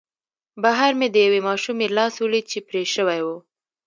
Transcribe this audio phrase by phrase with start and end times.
[0.63, 3.27] بهر مې د یوې ماشومې لاس ولید چې پرې شوی و